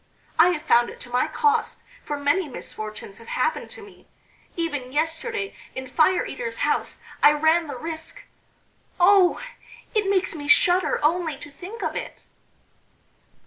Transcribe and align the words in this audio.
I 0.39 0.49
have 0.49 0.63
found 0.63 0.89
it 0.89 0.99
to 1.01 1.11
my 1.11 1.27
cost, 1.27 1.81
for 2.01 2.17
many 2.17 2.47
misfortunes 2.49 3.19
have 3.19 3.27
happened 3.27 3.69
to 3.69 3.83
me. 3.83 4.07
Even 4.55 4.91
yesterday 4.91 5.55
in 5.75 5.85
Fire 5.87 6.25
eater's 6.25 6.57
house 6.57 6.97
I 7.21 7.33
ran 7.33 7.67
the 7.67 7.77
risk.... 7.77 8.23
Oh! 8.99 9.39
it 9.93 10.09
makes 10.09 10.33
me 10.33 10.47
shudder 10.47 10.99
only 11.05 11.37
to 11.37 11.51
think 11.51 11.83
of 11.83 11.95
it." 11.95 12.25